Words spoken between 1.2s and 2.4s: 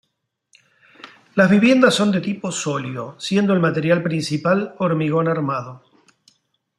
Las viviendas son de